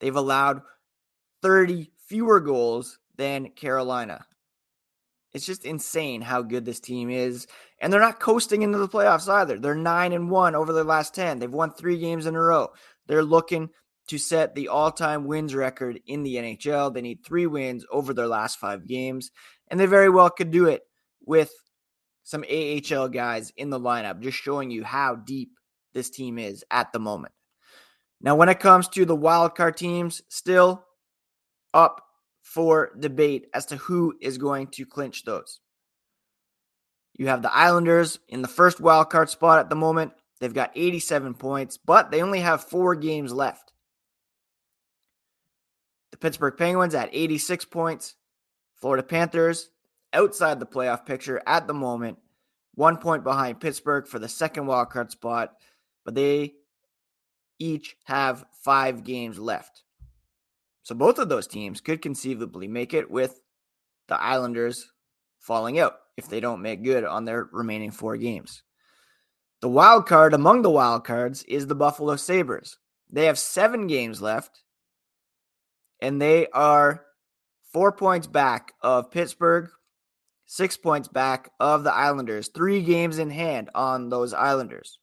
They've 0.00 0.14
allowed 0.14 0.62
30 1.42 1.90
fewer 2.06 2.40
goals 2.40 2.98
than 3.16 3.50
Carolina. 3.50 4.26
It's 5.36 5.44
just 5.44 5.66
insane 5.66 6.22
how 6.22 6.40
good 6.40 6.64
this 6.64 6.80
team 6.80 7.10
is. 7.10 7.46
And 7.78 7.92
they're 7.92 8.00
not 8.00 8.20
coasting 8.20 8.62
into 8.62 8.78
the 8.78 8.88
playoffs 8.88 9.28
either. 9.28 9.58
They're 9.58 9.74
9 9.74 10.12
and 10.12 10.30
1 10.30 10.54
over 10.54 10.72
their 10.72 10.82
last 10.82 11.14
10. 11.14 11.38
They've 11.38 11.52
won 11.52 11.74
3 11.74 11.98
games 11.98 12.24
in 12.24 12.34
a 12.34 12.40
row. 12.40 12.70
They're 13.06 13.22
looking 13.22 13.68
to 14.08 14.16
set 14.16 14.54
the 14.54 14.68
all-time 14.68 15.26
wins 15.26 15.54
record 15.54 16.00
in 16.06 16.22
the 16.22 16.36
NHL. 16.36 16.94
They 16.94 17.02
need 17.02 17.22
3 17.22 17.46
wins 17.48 17.84
over 17.90 18.14
their 18.14 18.26
last 18.26 18.58
5 18.58 18.86
games, 18.86 19.30
and 19.68 19.78
they 19.78 19.84
very 19.84 20.08
well 20.08 20.30
could 20.30 20.50
do 20.50 20.68
it 20.68 20.84
with 21.26 21.52
some 22.22 22.42
AHL 22.42 23.08
guys 23.08 23.52
in 23.58 23.68
the 23.68 23.78
lineup, 23.78 24.20
just 24.20 24.38
showing 24.38 24.70
you 24.70 24.84
how 24.84 25.16
deep 25.16 25.50
this 25.92 26.08
team 26.08 26.38
is 26.38 26.64
at 26.70 26.94
the 26.94 26.98
moment. 26.98 27.34
Now, 28.22 28.36
when 28.36 28.48
it 28.48 28.58
comes 28.58 28.88
to 28.88 29.04
the 29.04 29.14
wildcard 29.14 29.76
teams, 29.76 30.22
still 30.30 30.82
up 31.74 32.00
for 32.46 32.92
debate 32.96 33.48
as 33.52 33.66
to 33.66 33.76
who 33.76 34.14
is 34.20 34.38
going 34.38 34.68
to 34.68 34.86
clinch 34.86 35.24
those. 35.24 35.58
You 37.18 37.26
have 37.26 37.42
the 37.42 37.52
Islanders 37.52 38.20
in 38.28 38.40
the 38.40 38.48
first 38.48 38.78
wildcard 38.78 39.28
spot 39.28 39.58
at 39.58 39.68
the 39.68 39.74
moment. 39.74 40.12
They've 40.38 40.54
got 40.54 40.70
87 40.76 41.34
points, 41.34 41.76
but 41.76 42.12
they 42.12 42.22
only 42.22 42.38
have 42.40 42.62
four 42.62 42.94
games 42.94 43.32
left. 43.32 43.72
The 46.12 46.18
Pittsburgh 46.18 46.56
Penguins 46.56 46.94
at 46.94 47.10
86 47.12 47.64
points. 47.64 48.14
Florida 48.76 49.02
Panthers 49.02 49.70
outside 50.12 50.60
the 50.60 50.66
playoff 50.66 51.04
picture 51.04 51.42
at 51.48 51.66
the 51.66 51.74
moment, 51.74 52.18
one 52.74 52.98
point 52.98 53.24
behind 53.24 53.60
Pittsburgh 53.60 54.06
for 54.06 54.20
the 54.20 54.28
second 54.28 54.66
wildcard 54.66 55.10
spot, 55.10 55.54
but 56.04 56.14
they 56.14 56.54
each 57.58 57.96
have 58.04 58.44
five 58.62 59.02
games 59.02 59.36
left. 59.36 59.82
So 60.86 60.94
both 60.94 61.18
of 61.18 61.28
those 61.28 61.48
teams 61.48 61.80
could 61.80 62.00
conceivably 62.00 62.68
make 62.68 62.94
it 62.94 63.10
with 63.10 63.40
the 64.06 64.22
Islanders 64.22 64.92
falling 65.40 65.80
out 65.80 65.96
if 66.16 66.28
they 66.28 66.38
don't 66.38 66.62
make 66.62 66.84
good 66.84 67.02
on 67.02 67.24
their 67.24 67.48
remaining 67.50 67.90
four 67.90 68.16
games. 68.16 68.62
The 69.62 69.68
wild 69.68 70.06
card 70.06 70.32
among 70.32 70.62
the 70.62 70.70
wild 70.70 71.02
cards 71.02 71.42
is 71.48 71.66
the 71.66 71.74
Buffalo 71.74 72.14
Sabres. 72.14 72.78
They 73.10 73.24
have 73.24 73.36
seven 73.36 73.88
games 73.88 74.22
left, 74.22 74.62
and 76.00 76.22
they 76.22 76.46
are 76.54 77.04
four 77.72 77.90
points 77.90 78.28
back 78.28 78.72
of 78.80 79.10
Pittsburgh, 79.10 79.68
six 80.44 80.76
points 80.76 81.08
back 81.08 81.50
of 81.58 81.82
the 81.82 81.92
Islanders, 81.92 82.46
three 82.46 82.80
games 82.80 83.18
in 83.18 83.30
hand 83.30 83.70
on 83.74 84.08
those 84.08 84.32
Islanders. 84.32 85.00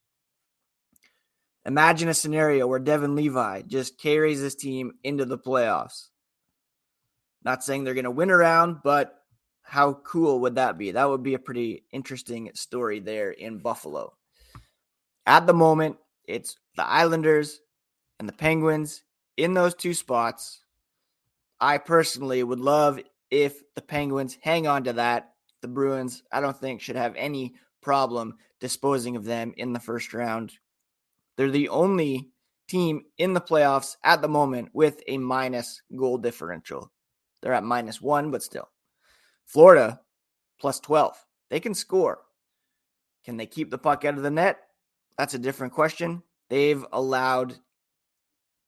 Imagine 1.66 2.10
a 2.10 2.14
scenario 2.14 2.68
where 2.68 2.80
Devon 2.80 3.16
Levi 3.16 3.62
just 3.64 3.98
carries 3.98 4.40
his 4.40 4.56
team 4.56 4.94
into 5.04 5.26
the 5.26 5.38
playoffs. 5.38 6.10
Not 7.44 7.64
saying 7.64 7.84
they're 7.84 7.94
going 7.94 8.04
to 8.04 8.12
win 8.12 8.32
around, 8.32 8.80
but 8.84 9.24
how 9.62 9.94
cool 9.94 10.42
would 10.42 10.56
that 10.56 10.78
be? 10.78 10.92
That 10.92 11.10
would 11.10 11.24
be 11.24 11.36
a 11.36 11.40
pretty 11.40 11.86
interesting 11.92 12.52
story 12.54 13.00
there 13.00 13.32
in 13.32 13.60
Buffalo. 13.60 14.14
At 15.26 15.48
the 15.48 15.54
moment, 15.54 15.98
it's 16.26 16.58
the 16.76 16.86
Islanders 16.86 17.62
and 18.20 18.28
the 18.28 18.34
Penguins 18.34 19.04
in 19.38 19.54
those 19.54 19.74
two 19.74 19.94
spots. 19.94 20.62
I 21.60 21.78
personally 21.78 22.44
would 22.44 22.60
love 22.60 23.00
if 23.32 23.62
the 23.76 23.82
Penguins 23.82 24.38
hang 24.42 24.68
on 24.68 24.84
to 24.84 24.94
that. 24.94 25.34
The 25.62 25.70
Bruins, 25.70 26.24
I 26.32 26.42
don't 26.42 26.60
think, 26.60 26.82
should 26.82 26.98
have 26.98 27.16
any 27.16 27.56
problem 27.82 28.36
disposing 28.60 29.16
of 29.16 29.24
them 29.24 29.54
in 29.56 29.72
the 29.72 29.80
first 29.80 30.14
round. 30.14 30.52
They're 31.38 31.52
the 31.52 31.70
only 31.70 32.30
team 32.68 33.04
in 33.18 33.34
the 33.34 33.42
playoffs 33.42 33.96
at 34.04 34.22
the 34.22 34.28
moment 34.28 34.70
with 34.74 35.02
a 35.08 35.18
minus 35.18 35.82
goal 35.96 36.18
differential. 36.18 36.92
They're 37.42 37.54
at 37.54 37.64
minus 37.64 38.02
one, 38.02 38.32
but 38.32 38.44
still. 38.44 38.70
Florida, 39.46 40.00
plus 40.60 40.80
12. 40.80 41.16
They 41.50 41.60
can 41.60 41.74
score. 41.74 42.20
Can 43.26 43.38
they 43.38 43.46
keep 43.46 43.70
the 43.70 43.78
puck 43.78 44.06
out 44.06 44.16
of 44.16 44.24
the 44.24 44.32
net? 44.32 44.60
That's 45.18 45.34
a 45.34 45.40
different 45.40 45.74
question. 45.74 46.24
They've 46.50 46.86
allowed 46.92 47.56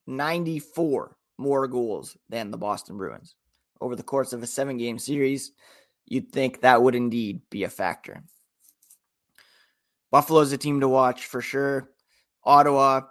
94 0.08 1.18
more 1.38 1.68
goals 1.68 2.18
than 2.30 2.52
the 2.52 2.58
Boston 2.58 2.98
Bruins. 2.98 3.36
Over 3.82 3.96
the 3.96 4.04
course 4.04 4.34
of 4.34 4.42
a 4.44 4.48
seven 4.48 4.78
game 4.78 5.00
series, 5.00 5.52
you'd 6.06 6.32
think 6.32 6.62
that 6.62 6.82
would 6.82 6.96
indeed 6.96 7.42
be 7.50 7.64
a 7.64 7.70
factor. 7.70 8.24
Buffalo's 10.12 10.54
a 10.54 10.58
team 10.58 10.80
to 10.80 10.88
watch 10.88 11.26
for 11.26 11.42
sure. 11.42 11.90
Ottawa, 12.46 13.02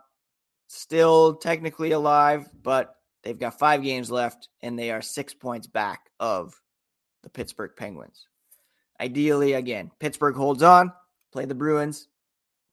still 0.68 1.34
technically 1.36 1.92
alive, 1.92 2.48
but 2.62 2.94
they've 3.22 3.38
got 3.38 3.58
five 3.58 3.82
games 3.82 4.10
left 4.10 4.48
and 4.62 4.78
they 4.78 4.90
are 4.90 5.02
six 5.02 5.34
points 5.34 5.66
back 5.66 6.10
of 6.20 6.60
the 7.22 7.30
Pittsburgh 7.30 7.72
Penguins. 7.76 8.26
Ideally, 9.00 9.54
again, 9.54 9.90
Pittsburgh 9.98 10.36
holds 10.36 10.62
on, 10.62 10.92
play 11.32 11.44
the 11.46 11.54
Bruins, 11.54 12.08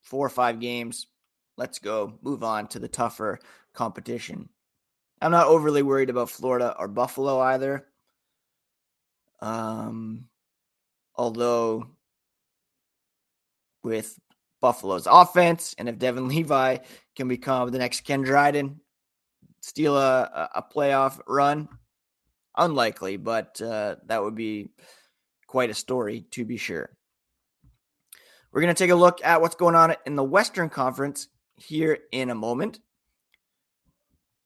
four 0.02 0.26
or 0.26 0.30
five 0.30 0.60
games. 0.60 1.06
Let's 1.56 1.78
go. 1.78 2.18
Move 2.22 2.44
on 2.44 2.68
to 2.68 2.78
the 2.78 2.88
tougher 2.88 3.38
competition. 3.74 4.48
I'm 5.20 5.30
not 5.30 5.46
overly 5.46 5.82
worried 5.82 6.10
about 6.10 6.30
Florida 6.30 6.74
or 6.78 6.88
Buffalo 6.88 7.40
either. 7.40 7.86
Um, 9.40 10.26
although 11.14 11.88
with 13.82 14.18
Buffalo's 14.62 15.06
offense, 15.10 15.74
and 15.76 15.88
if 15.88 15.98
Devon 15.98 16.28
Levi 16.28 16.78
can 17.16 17.28
become 17.28 17.70
the 17.70 17.78
next 17.78 18.02
Ken 18.02 18.22
Dryden, 18.22 18.80
steal 19.60 19.96
a, 19.96 20.48
a 20.54 20.62
playoff 20.62 21.20
run, 21.26 21.68
unlikely, 22.56 23.18
but 23.18 23.60
uh, 23.60 23.96
that 24.06 24.22
would 24.22 24.34
be 24.34 24.70
quite 25.46 25.68
a 25.68 25.74
story 25.74 26.24
to 26.30 26.46
be 26.46 26.56
sure. 26.56 26.96
We're 28.52 28.62
going 28.62 28.74
to 28.74 28.84
take 28.84 28.90
a 28.90 28.94
look 28.94 29.22
at 29.24 29.40
what's 29.40 29.54
going 29.54 29.74
on 29.74 29.96
in 30.06 30.16
the 30.16 30.24
Western 30.24 30.70
Conference 30.70 31.28
here 31.56 31.98
in 32.12 32.30
a 32.30 32.34
moment. 32.34 32.80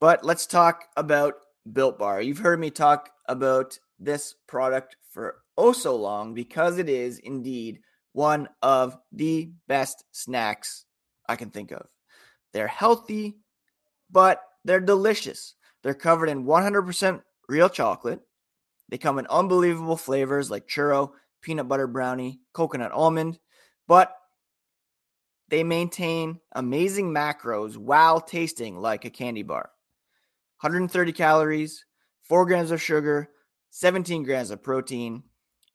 But 0.01 0.25
let's 0.25 0.47
talk 0.47 0.85
about 0.97 1.35
Built 1.71 1.99
Bar. 1.99 2.23
You've 2.23 2.39
heard 2.39 2.61
me 2.61 2.71
talk 2.71 3.11
about 3.27 3.79
this 3.99 4.35
product 4.47 4.97
for 5.11 5.39
oh 5.57 5.73
so 5.73 5.97
long 5.97 6.35
because 6.35 6.79
it 6.79 6.89
is 6.89 7.19
indeed 7.19 7.81
one 8.17 8.49
of 8.63 8.97
the 9.13 9.51
best 9.69 10.03
snacks 10.11 10.87
I 11.29 11.37
can 11.37 11.51
think 11.51 11.71
of. 11.71 11.87
They're 12.55 12.67
healthy, 12.67 13.37
but 14.11 14.41
they're 14.65 14.81
delicious. 14.81 15.55
They're 15.83 15.93
covered 15.93 16.31
in 16.31 16.47
100% 16.47 17.21
real 17.47 17.69
chocolate. 17.69 18.21
They 18.89 18.97
come 18.97 19.19
in 19.19 19.27
unbelievable 19.27 19.99
flavors 19.99 20.51
like 20.51 20.67
churro, 20.67 21.11
peanut 21.43 21.69
butter 21.69 21.87
brownie, 21.87 22.41
coconut 22.55 22.91
almond, 22.91 23.39
but 23.87 24.15
they 25.51 25.63
maintain 25.63 26.41
amazing 26.55 27.13
macros 27.13 27.77
while 27.77 28.23
tasting 28.23 28.81
like 28.81 29.05
a 29.05 29.11
candy 29.11 29.43
bar. 29.43 29.69
130 30.63 31.13
calories, 31.13 31.85
4 32.23 32.47
grams 32.47 32.71
of 32.71 32.81
sugar, 32.81 33.29
17 33.73 34.23
grams 34.23 34.51
of 34.51 34.63
protein. 34.63 35.25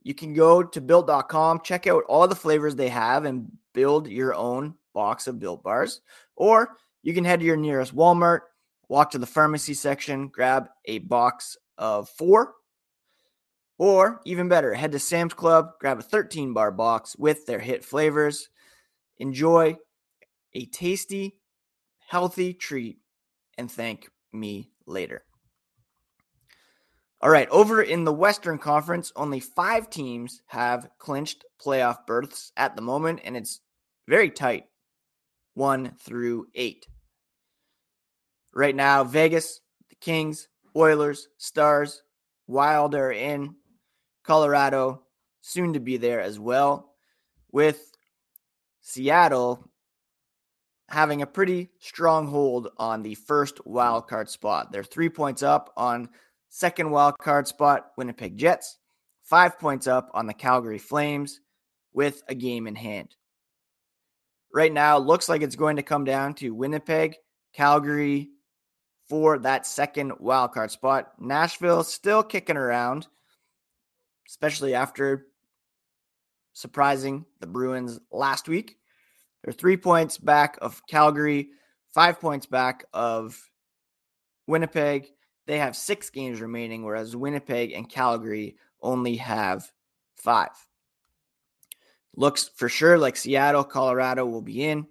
You 0.03 0.13
can 0.13 0.33
go 0.33 0.63
to 0.63 0.81
built.com, 0.81 1.61
check 1.63 1.87
out 1.87 2.03
all 2.07 2.27
the 2.27 2.35
flavors 2.35 2.75
they 2.75 2.89
have, 2.89 3.25
and 3.25 3.51
build 3.73 4.07
your 4.07 4.33
own 4.33 4.75
box 4.93 5.27
of 5.27 5.39
built 5.39 5.63
bars. 5.63 6.01
Or 6.35 6.69
you 7.03 7.13
can 7.13 7.25
head 7.25 7.39
to 7.39 7.45
your 7.45 7.57
nearest 7.57 7.95
Walmart, 7.95 8.41
walk 8.89 9.11
to 9.11 9.19
the 9.19 9.25
pharmacy 9.25 9.73
section, 9.73 10.27
grab 10.27 10.69
a 10.85 10.99
box 10.99 11.57
of 11.77 12.09
four. 12.09 12.53
Or 13.77 14.21
even 14.25 14.47
better, 14.47 14.73
head 14.73 14.91
to 14.91 14.99
Sam's 14.99 15.33
Club, 15.33 15.71
grab 15.79 15.99
a 15.99 16.03
13 16.03 16.53
bar 16.53 16.71
box 16.71 17.15
with 17.17 17.45
their 17.45 17.59
hit 17.59 17.83
flavors. 17.83 18.49
Enjoy 19.17 19.77
a 20.53 20.65
tasty, 20.65 21.39
healthy 22.07 22.53
treat 22.53 22.99
and 23.57 23.71
thank 23.71 24.09
me 24.33 24.69
later. 24.85 25.23
All 27.23 27.29
right, 27.29 27.47
over 27.49 27.83
in 27.83 28.03
the 28.03 28.13
Western 28.13 28.57
Conference, 28.57 29.11
only 29.15 29.39
five 29.39 29.91
teams 29.91 30.41
have 30.47 30.89
clinched 30.97 31.45
playoff 31.63 32.07
berths 32.07 32.51
at 32.57 32.75
the 32.75 32.81
moment, 32.81 33.19
and 33.23 33.37
it's 33.37 33.61
very 34.07 34.31
tight 34.31 34.65
one 35.53 35.93
through 35.99 36.47
eight. 36.55 36.87
Right 38.53 38.75
now, 38.75 39.03
Vegas, 39.03 39.61
the 39.89 39.95
Kings, 39.97 40.47
Oilers, 40.75 41.27
Stars, 41.37 42.01
Wild 42.47 42.95
are 42.95 43.11
in, 43.11 43.55
Colorado 44.23 45.03
soon 45.41 45.73
to 45.73 45.79
be 45.79 45.97
there 45.97 46.21
as 46.21 46.39
well, 46.39 46.95
with 47.51 47.91
Seattle 48.81 49.69
having 50.89 51.21
a 51.21 51.27
pretty 51.27 51.69
strong 51.79 52.27
hold 52.27 52.69
on 52.77 53.03
the 53.03 53.15
first 53.15 53.65
wild 53.65 54.07
card 54.07 54.27
spot. 54.27 54.71
They're 54.71 54.83
three 54.83 55.09
points 55.09 55.43
up 55.43 55.71
on 55.77 56.09
second 56.51 56.91
wild 56.91 57.17
card 57.17 57.47
spot, 57.47 57.91
Winnipeg 57.97 58.37
Jets, 58.37 58.77
five 59.23 59.57
points 59.57 59.87
up 59.87 60.11
on 60.13 60.27
the 60.27 60.33
Calgary 60.33 60.77
Flames 60.77 61.39
with 61.93 62.21
a 62.27 62.35
game 62.35 62.67
in 62.67 62.75
hand. 62.75 63.15
Right 64.53 64.71
now, 64.71 64.97
looks 64.97 65.29
like 65.29 65.41
it's 65.41 65.55
going 65.55 65.77
to 65.77 65.83
come 65.83 66.03
down 66.03 66.33
to 66.35 66.53
Winnipeg, 66.53 67.15
Calgary 67.53 68.31
for 69.07 69.39
that 69.39 69.65
second 69.65 70.11
wild 70.19 70.51
card 70.51 70.71
spot. 70.71 71.13
Nashville 71.19 71.83
still 71.83 72.21
kicking 72.21 72.57
around, 72.57 73.07
especially 74.27 74.75
after 74.75 75.27
surprising 76.51 77.25
the 77.39 77.47
Bruins 77.47 77.97
last 78.11 78.49
week. 78.49 78.75
They're 79.43 79.53
three 79.53 79.77
points 79.77 80.17
back 80.17 80.57
of 80.61 80.81
Calgary, 80.85 81.51
five 81.93 82.19
points 82.19 82.45
back 82.45 82.83
of 82.93 83.41
Winnipeg. 84.47 85.07
They 85.47 85.57
have 85.57 85.75
six 85.75 86.09
games 86.09 86.41
remaining, 86.41 86.83
whereas 86.83 87.15
Winnipeg 87.15 87.71
and 87.71 87.89
Calgary 87.89 88.55
only 88.81 89.17
have 89.17 89.71
five. 90.15 90.51
Looks 92.15 92.49
for 92.55 92.69
sure 92.69 92.97
like 92.97 93.15
Seattle, 93.15 93.63
Colorado 93.63 94.25
will 94.25 94.41
be 94.41 94.63
in, 94.63 94.87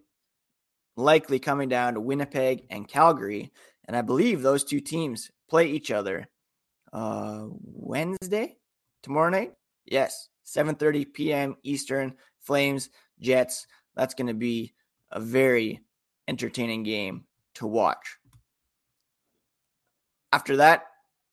likely 0.97 1.39
coming 1.39 1.69
down 1.69 1.95
to 1.95 2.01
Winnipeg 2.01 2.65
and 2.71 2.89
Calgary. 2.89 3.53
And 3.87 3.97
I 3.97 4.03
believe 4.03 4.43
those 4.43 4.65
two 4.65 4.81
teams 4.81 5.31
play 5.49 5.67
each 5.67 5.91
other 5.91 6.29
uh, 6.93 7.47
Wednesday, 7.51 8.57
tomorrow 9.03 9.31
night. 9.31 9.53
Yes, 9.85 10.29
7:30 10.47 11.13
p.m. 11.13 11.57
Eastern. 11.63 12.15
Flames, 12.41 12.89
Jets. 13.21 13.67
That's 13.95 14.15
going 14.15 14.29
to 14.29 14.35
be 14.35 14.73
a 15.11 15.21
very 15.21 15.81
entertaining 16.27 16.85
game 16.85 17.25
to 17.55 17.67
watch. 17.67 18.19
After 20.33 20.57
that, 20.59 20.85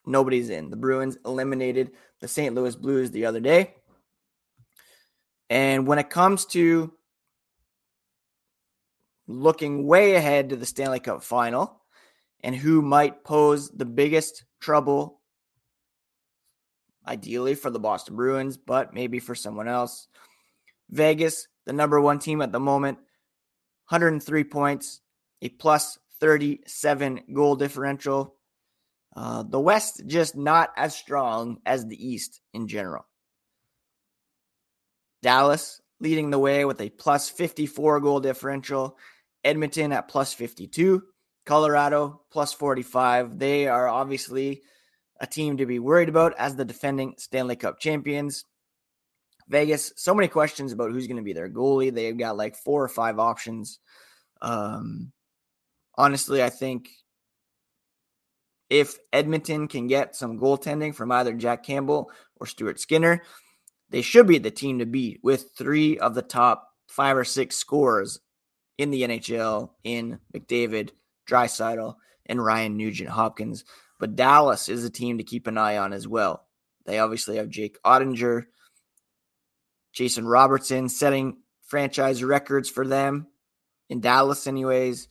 nobody's 0.05 0.49
in. 0.49 0.69
The 0.69 0.75
Bruins 0.75 1.17
eliminated 1.25 1.91
the 2.19 2.27
St. 2.27 2.55
Louis 2.55 2.75
Blues 2.75 3.12
the 3.12 3.25
other 3.25 3.39
day. 3.39 3.75
And 5.49 5.88
when 5.88 5.99
it 5.99 6.10
comes 6.10 6.45
to 6.47 6.93
looking 9.27 9.86
way 9.86 10.15
ahead 10.15 10.49
to 10.49 10.55
the 10.55 10.65
Stanley 10.65 10.99
Cup 10.99 11.23
final 11.23 11.81
and 12.43 12.55
who 12.55 12.81
might 12.81 13.23
pose 13.23 13.69
the 13.69 13.86
biggest 13.86 14.45
trouble, 14.60 15.21
ideally 17.05 17.55
for 17.55 17.69
the 17.69 17.79
Boston 17.79 18.15
Bruins, 18.15 18.57
but 18.57 18.93
maybe 18.93 19.19
for 19.19 19.36
someone 19.36 19.67
else, 19.67 20.07
Vegas, 20.89 21.47
the 21.65 21.73
number 21.73 21.99
one 21.99 22.19
team 22.19 22.41
at 22.41 22.51
the 22.51 22.60
moment, 22.60 22.97
103 23.89 24.43
points, 24.45 25.01
a 25.41 25.49
plus 25.49 25.97
37 26.19 27.21
goal 27.33 27.55
differential. 27.55 28.37
Uh, 29.17 29.41
the 29.41 29.60
West 29.60 30.03
just 30.06 30.36
not 30.36 30.69
as 30.77 30.95
strong 30.95 31.58
as 31.65 31.88
the 31.88 32.08
East 32.08 32.39
in 32.53 32.67
general. 32.67 33.08
Dallas 35.23 35.82
leading 35.99 36.30
the 36.30 36.38
way 36.38 36.65
with 36.65 36.80
a 36.82 36.91
plus 36.91 37.27
54 37.27 37.99
goal 37.99 38.19
differential. 38.19 38.95
Edmonton 39.43 39.91
at 39.91 40.08
plus 40.08 40.36
52. 40.36 41.01
Colorado 41.47 42.21
plus 42.32 42.53
45. 42.53 43.39
They 43.39 43.67
are 43.67 43.88
obviously 43.88 44.62
a 45.19 45.25
team 45.25 45.58
to 45.58 45.65
be 45.65 45.80
worried 45.80 46.10
about 46.10 46.36
as 46.38 46.56
the 46.56 46.63
defending 46.63 47.15
Stanley 47.17 47.56
Cup 47.56 47.80
champions. 47.80 48.45
Vegas, 49.49 49.93
so 49.95 50.13
many 50.13 50.27
questions 50.27 50.73
about 50.73 50.91
who's 50.91 51.08
going 51.08 51.17
to 51.17 51.23
be 51.23 51.34
their 51.34 51.49
goalie. 51.49 51.91
They've 51.91 52.15
got 52.15 52.38
like 52.38 52.56
four 52.56 52.84
or 52.84 52.89
five 52.89 53.17
options. 53.17 53.80
Um, 54.43 55.12
honestly, 55.97 56.43
I 56.43 56.51
think 56.51 56.89
If 58.69 58.97
Edmonton 59.13 59.67
can 59.67 59.88
get 59.88 60.15
some 60.15 60.39
goaltending 60.39 60.93
from 60.93 61.12
either 61.12 61.34
Jack 61.34 61.63
Campbell 61.63 62.12
or 62.36 62.47
Stuart 62.47 62.80
Skinner, 62.80 63.23
they 63.89 64.01
should 64.01 64.27
be 64.27 64.38
the 64.38 64.51
team 64.51 64.80
to 64.80 64.86
beat 64.86 65.19
with 65.23 65.51
three 65.58 65.97
of 65.97 66.13
the 66.13 66.21
top 66.21 66.67
five 66.88 67.15
or 67.15 67.23
six 67.23 67.56
scorers 67.56 68.19
in 68.77 68.91
the 68.91 69.03
NHL 69.03 69.71
in 69.84 70.19
McDavid, 70.36 70.91
Draisaitl, 71.30 71.95
and 72.25 72.43
Ryan 72.43 72.77
Nugent 72.77 73.10
Hopkins. 73.10 73.63
But 73.99 74.15
Dallas 74.15 74.69
is 74.69 74.84
a 74.84 74.89
team 74.89 75.17
to 75.17 75.23
keep 75.23 75.47
an 75.47 75.58
eye 75.58 75.77
on 75.77 75.93
as 75.93 76.08
well. 76.08 76.45
They 76.86 76.99
obviously 76.99 77.38
have 77.38 77.49
Jake 77.49 77.77
Oettinger, 77.84 78.45
Jason 79.93 80.27
Robertson 80.27 80.89
setting 80.89 81.38
franchise 81.65 82.23
records 82.23 82.69
for 82.69 82.86
them 82.86 83.27
in 83.89 83.99
Dallas, 83.99 84.47
anyways. 84.47 85.08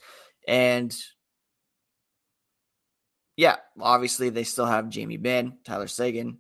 And 0.47 0.97
yeah, 3.37 3.57
obviously 3.81 4.31
they 4.31 4.45
still 4.45 4.67
have 4.67 4.89
Jamie 4.89 5.17
Benn, 5.17 5.59
Tyler 5.65 5.87
Seguin, 5.87 6.39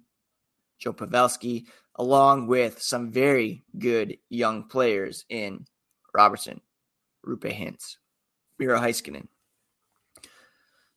Joe 0.78 0.92
Pavelski, 0.92 1.66
along 1.94 2.46
with 2.46 2.80
some 2.80 3.10
very 3.10 3.64
good 3.78 4.18
young 4.28 4.64
players 4.64 5.24
in 5.28 5.66
Robertson, 6.14 6.60
Roope 7.26 7.52
Hintz, 7.52 7.96
Miro 8.58 8.78
Heiskanen. 8.78 9.28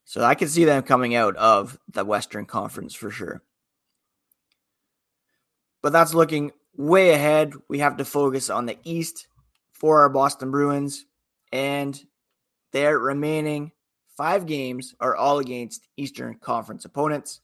So 0.05 0.23
I 0.23 0.35
can 0.35 0.47
see 0.47 0.65
them 0.65 0.83
coming 0.83 1.15
out 1.15 1.35
of 1.35 1.77
the 1.87 2.03
Western 2.03 2.45
Conference 2.45 2.95
for 2.95 3.11
sure. 3.11 3.43
But 5.81 5.93
that's 5.93 6.13
looking 6.13 6.51
way 6.75 7.11
ahead. 7.11 7.53
We 7.67 7.79
have 7.79 7.97
to 7.97 8.05
focus 8.05 8.49
on 8.49 8.65
the 8.65 8.77
East 8.83 9.27
for 9.71 10.01
our 10.01 10.09
Boston 10.09 10.51
Bruins, 10.51 11.05
and 11.51 11.99
their 12.71 12.99
remaining 12.99 13.71
five 14.19 14.45
games 14.45 14.93
are 14.99 15.15
all 15.15 15.39
against 15.39 15.87
Eastern 15.95 16.35
Conference 16.35 16.83
opponents 16.83 17.39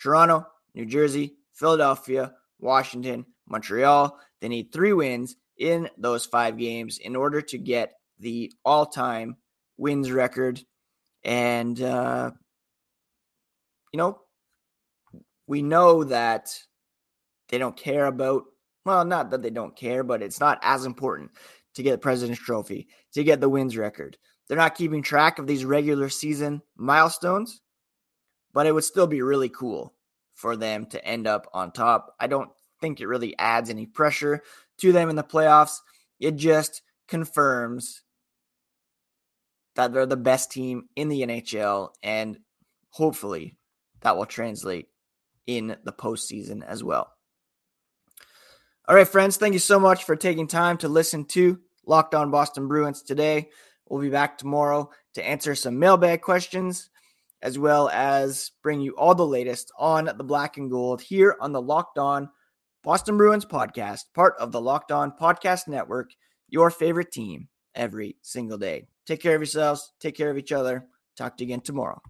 Toronto, 0.00 0.46
New 0.76 0.86
Jersey, 0.86 1.34
Philadelphia, 1.54 2.32
Washington, 2.60 3.26
Montreal. 3.48 4.16
They 4.40 4.46
need 4.46 4.72
three 4.72 4.92
wins 4.92 5.34
in 5.58 5.90
those 5.98 6.24
five 6.24 6.56
games 6.56 6.98
in 6.98 7.16
order 7.16 7.42
to 7.42 7.58
get 7.58 7.94
the 8.20 8.52
all 8.64 8.86
time 8.86 9.38
wins 9.76 10.12
record. 10.12 10.60
And, 11.24 11.82
uh, 11.82 12.30
you 13.92 13.98
know, 13.98 14.20
we 15.48 15.62
know 15.62 16.04
that 16.04 16.56
they 17.48 17.58
don't 17.58 17.76
care 17.76 18.06
about, 18.06 18.44
well, 18.84 19.04
not 19.04 19.30
that 19.32 19.42
they 19.42 19.50
don't 19.50 19.76
care, 19.76 20.04
but 20.04 20.22
it's 20.22 20.38
not 20.38 20.60
as 20.62 20.84
important 20.84 21.32
to 21.74 21.82
get 21.82 21.90
the 21.90 21.98
President's 21.98 22.40
Trophy, 22.40 22.86
to 23.14 23.24
get 23.24 23.40
the 23.40 23.48
wins 23.48 23.76
record. 23.76 24.16
They're 24.50 24.58
not 24.58 24.74
keeping 24.74 25.04
track 25.04 25.38
of 25.38 25.46
these 25.46 25.64
regular 25.64 26.08
season 26.08 26.62
milestones, 26.76 27.60
but 28.52 28.66
it 28.66 28.74
would 28.74 28.82
still 28.82 29.06
be 29.06 29.22
really 29.22 29.48
cool 29.48 29.94
for 30.34 30.56
them 30.56 30.86
to 30.86 31.04
end 31.04 31.28
up 31.28 31.46
on 31.54 31.70
top. 31.70 32.16
I 32.18 32.26
don't 32.26 32.50
think 32.80 33.00
it 33.00 33.06
really 33.06 33.38
adds 33.38 33.70
any 33.70 33.86
pressure 33.86 34.42
to 34.78 34.90
them 34.90 35.08
in 35.08 35.14
the 35.14 35.22
playoffs. 35.22 35.76
It 36.18 36.34
just 36.34 36.82
confirms 37.06 38.02
that 39.76 39.92
they're 39.92 40.04
the 40.04 40.16
best 40.16 40.50
team 40.50 40.88
in 40.96 41.08
the 41.08 41.22
NHL, 41.22 41.90
and 42.02 42.40
hopefully 42.88 43.56
that 44.00 44.16
will 44.16 44.26
translate 44.26 44.88
in 45.46 45.76
the 45.84 45.92
postseason 45.92 46.66
as 46.66 46.82
well. 46.82 47.12
All 48.88 48.96
right, 48.96 49.06
friends, 49.06 49.36
thank 49.36 49.52
you 49.52 49.60
so 49.60 49.78
much 49.78 50.02
for 50.02 50.16
taking 50.16 50.48
time 50.48 50.76
to 50.78 50.88
listen 50.88 51.24
to 51.26 51.60
Locked 51.86 52.16
On 52.16 52.32
Boston 52.32 52.66
Bruins 52.66 53.02
today. 53.02 53.50
We'll 53.90 54.00
be 54.00 54.08
back 54.08 54.38
tomorrow 54.38 54.88
to 55.14 55.26
answer 55.26 55.56
some 55.56 55.78
mailbag 55.78 56.22
questions 56.22 56.88
as 57.42 57.58
well 57.58 57.88
as 57.88 58.52
bring 58.62 58.80
you 58.80 58.92
all 58.96 59.14
the 59.14 59.26
latest 59.26 59.72
on 59.78 60.04
the 60.04 60.24
black 60.24 60.56
and 60.56 60.70
gold 60.70 61.00
here 61.02 61.36
on 61.40 61.52
the 61.52 61.60
Locked 61.60 61.98
On 61.98 62.28
Boston 62.84 63.16
Bruins 63.16 63.44
podcast, 63.44 64.04
part 64.14 64.34
of 64.38 64.52
the 64.52 64.60
Locked 64.60 64.92
On 64.92 65.12
Podcast 65.20 65.66
Network, 65.66 66.10
your 66.48 66.70
favorite 66.70 67.10
team 67.10 67.48
every 67.74 68.16
single 68.22 68.58
day. 68.58 68.86
Take 69.06 69.20
care 69.20 69.34
of 69.34 69.40
yourselves, 69.40 69.92
take 70.00 70.16
care 70.16 70.30
of 70.30 70.38
each 70.38 70.52
other. 70.52 70.86
Talk 71.16 71.36
to 71.36 71.44
you 71.44 71.48
again 71.48 71.60
tomorrow. 71.60 72.00